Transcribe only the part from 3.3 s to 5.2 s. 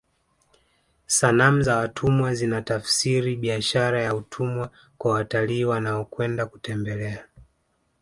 biashara ya utumwa kwa